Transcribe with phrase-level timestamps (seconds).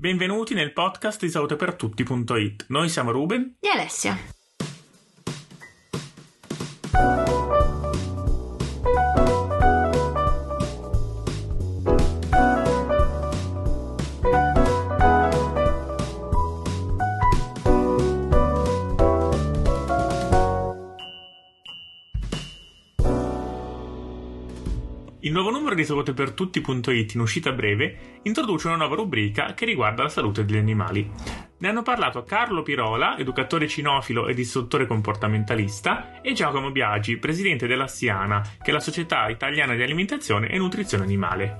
[0.00, 2.66] Benvenuti nel podcast di salutepertutti.it.
[2.68, 4.37] Noi siamo Ruben e Alessia.
[25.20, 30.08] Il nuovo numero di salutepertutti.it in uscita breve introduce una nuova rubrica che riguarda la
[30.08, 31.10] salute degli animali.
[31.58, 37.88] Ne hanno parlato Carlo Pirola, educatore cinofilo ed istruttore comportamentalista, e Giacomo Biagi, presidente della
[37.88, 41.56] Siana, che è la società italiana di alimentazione e nutrizione animale.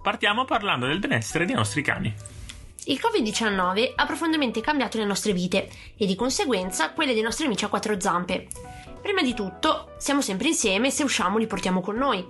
[0.00, 2.14] Partiamo parlando del benessere dei nostri cani.
[2.86, 7.64] Il Covid-19 ha profondamente cambiato le nostre vite e di conseguenza quelle dei nostri amici
[7.64, 8.46] a quattro zampe.
[9.04, 12.24] Prima di tutto, siamo sempre insieme e se usciamo li portiamo con noi.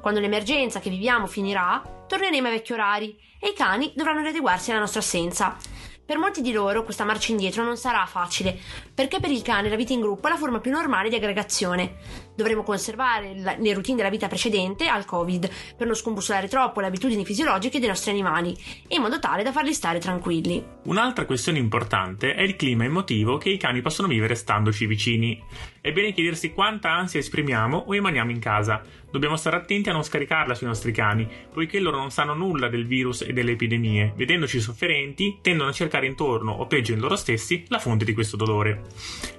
[0.00, 4.80] Quando l'emergenza che viviamo finirà, torneremo ai vecchi orari e i cani dovranno adeguarsi alla
[4.80, 5.56] nostra assenza.
[6.04, 8.58] Per molti di loro questa marcia indietro non sarà facile,
[8.92, 11.94] perché per il cane la vita in gruppo è la forma più normale di aggregazione.
[12.36, 17.24] Dovremo conservare le routine della vita precedente al Covid, per non scombussolare troppo le abitudini
[17.24, 18.54] fisiologiche dei nostri animali,
[18.88, 20.62] in modo tale da farli stare tranquilli.
[20.84, 25.42] Un'altra questione importante è il clima emotivo che i cani possono vivere standoci vicini.
[25.80, 28.82] È bene chiedersi quanta ansia esprimiamo o emaniamo in casa.
[29.10, 32.86] Dobbiamo stare attenti a non scaricarla sui nostri cani, poiché loro non sanno nulla del
[32.86, 34.12] virus e delle epidemie.
[34.14, 38.36] Vedendoci sofferenti, tendono a cercare intorno, o peggio in loro stessi, la fonte di questo
[38.36, 38.82] dolore.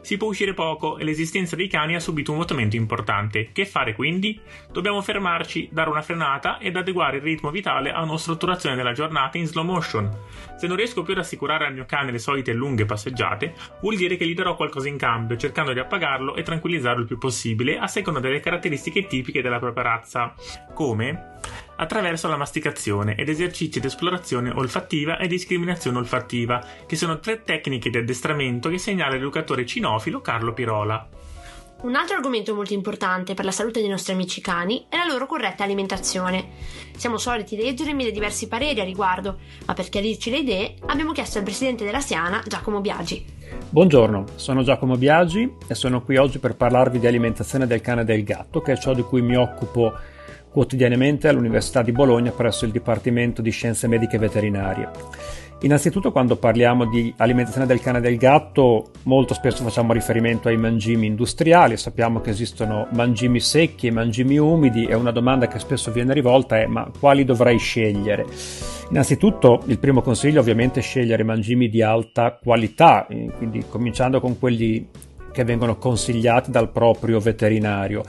[0.02, 2.87] Si può uscire poco e l'esistenza dei cani ha subito un mutamento importante.
[3.54, 4.40] Che fare quindi?
[4.72, 9.38] Dobbiamo fermarci, dare una frenata ed adeguare il ritmo vitale a una strutturazione della giornata
[9.38, 10.10] in slow motion.
[10.58, 14.16] Se non riesco più ad assicurare al mio cane le solite lunghe passeggiate, vuol dire
[14.18, 17.88] che gli darò qualcosa in cambio, cercando di appagarlo e tranquillizzarlo il più possibile a
[17.88, 20.34] seconda delle caratteristiche tipiche della propria razza,
[20.74, 21.36] come
[21.78, 27.90] attraverso la masticazione ed esercizi di esplorazione olfattiva e discriminazione olfattiva, che sono tre tecniche
[27.90, 31.08] di addestramento che segnala l'educatore cinofilo Carlo Pirola.
[31.80, 35.28] Un altro argomento molto importante per la salute dei nostri amici cani è la loro
[35.28, 36.48] corretta alimentazione.
[36.96, 41.38] Siamo soliti leggermi dei diversi pareri a riguardo, ma per chiarirci le idee abbiamo chiesto
[41.38, 43.24] al presidente della Siana, Giacomo Biagi.
[43.70, 48.06] Buongiorno, sono Giacomo Biagi e sono qui oggi per parlarvi di alimentazione del cane e
[48.06, 49.94] del gatto, che è ciò di cui mi occupo
[50.58, 54.90] quotidianamente all'Università di Bologna presso il Dipartimento di Scienze Mediche Veterinarie.
[55.62, 60.58] Innanzitutto quando parliamo di alimentazione del cane e del gatto molto spesso facciamo riferimento ai
[60.58, 65.92] mangimi industriali, sappiamo che esistono mangimi secchi e mangimi umidi e una domanda che spesso
[65.92, 68.26] viene rivolta è ma quali dovrei scegliere?
[68.90, 74.40] Innanzitutto il primo consiglio ovviamente è scegliere mangimi di alta qualità, eh, quindi cominciando con
[74.40, 74.88] quelli
[75.32, 78.04] che vengono consigliati dal proprio veterinario.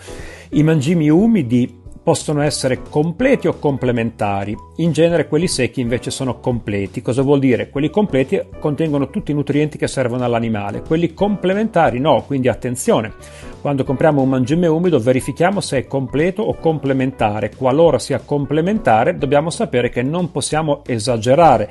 [0.53, 1.78] I mangimi umidi
[2.09, 4.57] possono essere completi o complementari.
[4.77, 7.03] In genere quelli secchi invece sono completi.
[7.03, 7.69] Cosa vuol dire?
[7.69, 13.13] Quelli completi contengono tutti i nutrienti che servono all'animale, quelli complementari no, quindi attenzione.
[13.61, 17.51] Quando compriamo un mangime umido verifichiamo se è completo o complementare.
[17.55, 21.69] Qualora sia complementare dobbiamo sapere che non possiamo esagerare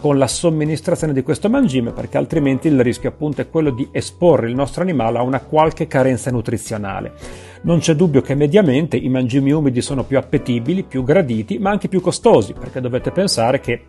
[0.00, 4.48] con la somministrazione di questo mangime perché altrimenti il rischio appunto è quello di esporre
[4.48, 7.12] il nostro animale a una qualche carenza nutrizionale.
[7.62, 11.88] Non c'è dubbio che mediamente i mangimi umidi sono più appetibili, più graditi, ma anche
[11.88, 13.82] più costosi, perché dovete pensare che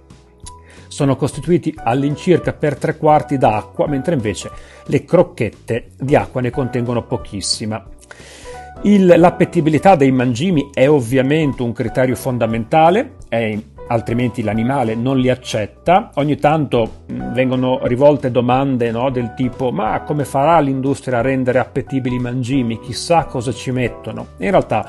[0.87, 4.49] sono costituiti all'incirca per tre quarti d'acqua, mentre invece
[4.85, 7.85] le crocchette di acqua ne contengono pochissima.
[8.83, 13.57] Il, l'appetibilità dei mangimi è ovviamente un criterio fondamentale, è
[13.89, 16.11] altrimenti l'animale non li accetta.
[16.15, 21.59] Ogni tanto mm, vengono rivolte domande no, del tipo ma come farà l'industria a rendere
[21.59, 22.79] appetibili i mangimi?
[22.79, 24.27] Chissà cosa ci mettono.
[24.37, 24.87] In realtà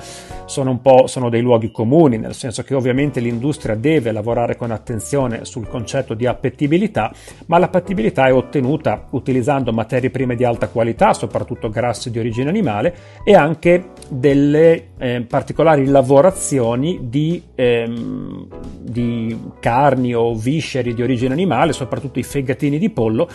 [0.51, 4.73] sono un po' sono dei luoghi comuni, nel senso che ovviamente l'industria deve lavorare con
[4.73, 7.13] attenzione sul concetto di appetibilità,
[7.47, 12.95] ma l'appetibilità è ottenuta utilizzando materie prime di alta qualità, soprattutto grassi di origine animale,
[13.23, 18.49] e anche delle eh, particolari lavorazioni di, ehm,
[18.91, 23.29] di carni o visceri di origine animale, soprattutto i fegatini di pollo,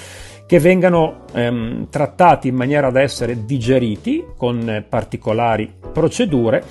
[0.45, 6.63] che vengano ehm, trattati in maniera da essere digeriti con particolari procedure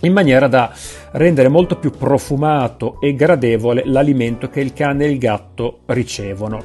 [0.00, 0.72] in maniera da
[1.12, 6.62] rendere molto più profumato e gradevole l'alimento che il cane e il gatto ricevono.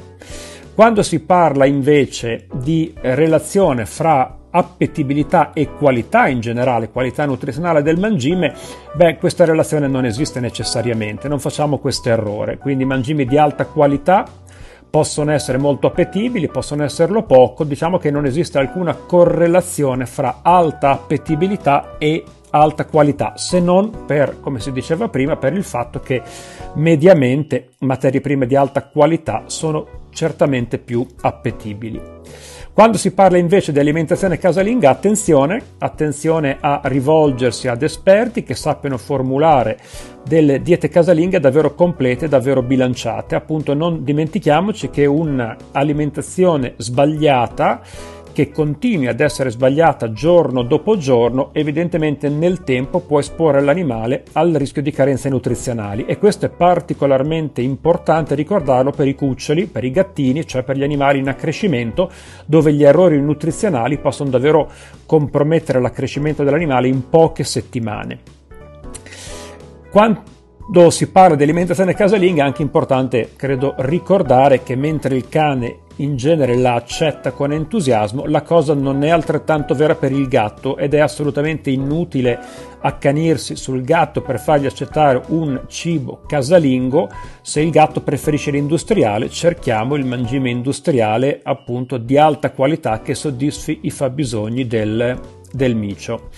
[0.74, 7.98] Quando si parla invece di relazione fra appetibilità e qualità in generale, qualità nutrizionale del
[7.98, 8.54] mangime,
[8.94, 12.56] beh, questa relazione non esiste necessariamente, non facciamo questo errore.
[12.58, 14.24] Quindi mangimi di alta qualità
[14.88, 20.90] possono essere molto appetibili, possono esserlo poco, diciamo che non esiste alcuna correlazione fra alta
[20.90, 26.22] appetibilità e alta qualità, se non per, come si diceva prima, per il fatto che
[26.74, 32.00] mediamente materie prime di alta qualità sono certamente più appetibili.
[32.76, 38.98] Quando si parla invece di alimentazione casalinga, attenzione, attenzione a rivolgersi ad esperti che sappiano
[38.98, 39.78] formulare
[40.22, 43.34] delle diete casalinghe davvero complete, davvero bilanciate.
[43.34, 47.80] Appunto, non dimentichiamoci che un'alimentazione sbagliata
[48.36, 54.52] che continui ad essere sbagliata giorno dopo giorno, evidentemente nel tempo può esporre l'animale al
[54.52, 59.90] rischio di carenze nutrizionali e questo è particolarmente importante ricordarlo per i cuccioli, per i
[59.90, 62.10] gattini, cioè per gli animali in accrescimento,
[62.44, 64.70] dove gli errori nutrizionali possono davvero
[65.06, 68.18] compromettere l'accrescimento dell'animale in poche settimane.
[69.90, 75.84] Quando si parla di alimentazione casalinga è anche importante, credo, ricordare che mentre il cane
[75.96, 80.76] in genere la accetta con entusiasmo, la cosa non è altrettanto vera per il gatto
[80.76, 82.38] ed è assolutamente inutile
[82.80, 87.08] accanirsi sul gatto per fargli accettare un cibo casalingo.
[87.40, 93.80] Se il gatto preferisce l'industriale, cerchiamo il mangime industriale appunto di alta qualità che soddisfi
[93.82, 95.18] i fabbisogni del,
[95.50, 96.28] del micio.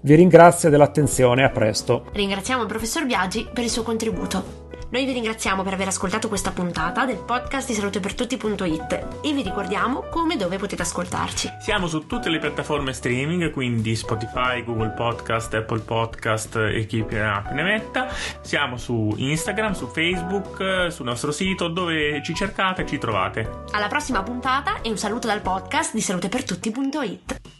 [0.00, 2.06] Vi ringrazio dell'attenzione, a presto.
[2.12, 4.67] Ringraziamo il professor Biagi per il suo contributo.
[4.90, 10.04] Noi vi ringraziamo per aver ascoltato questa puntata del podcast di salutepertutti.it e vi ricordiamo
[10.10, 11.50] come e dove potete ascoltarci.
[11.60, 17.18] Siamo su tutte le piattaforme streaming, quindi Spotify, Google Podcast, Apple Podcast e chi più
[17.18, 18.08] ne metta.
[18.40, 23.64] Siamo su Instagram, su Facebook, sul nostro sito, dove ci cercate ci trovate.
[23.72, 27.57] Alla prossima puntata e un saluto dal podcast di salutepertutti.it.